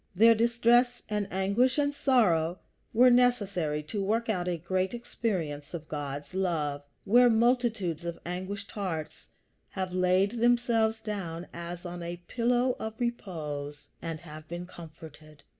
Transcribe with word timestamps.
Their 0.15 0.33
distress 0.33 1.03
and 1.09 1.27
anguish 1.29 1.77
and 1.77 1.93
sorrow 1.93 2.57
were 2.91 3.11
necessary 3.11 3.83
to 3.83 4.03
work 4.03 4.29
out 4.29 4.47
a 4.47 4.57
great 4.57 4.95
experience 4.95 5.75
of 5.75 5.87
God's 5.87 6.33
love, 6.33 6.81
where 7.05 7.29
multitudes 7.29 8.03
of 8.03 8.17
anguished 8.25 8.71
hearts 8.71 9.27
have 9.69 9.93
laid 9.93 10.39
themselves 10.39 10.99
down 11.01 11.45
as 11.53 11.85
on 11.85 12.01
a 12.01 12.17
pillow 12.27 12.75
of 12.79 12.99
repose, 12.99 13.89
and 14.01 14.19
have 14.21 14.47
been 14.47 14.65
comforted. 14.65 15.43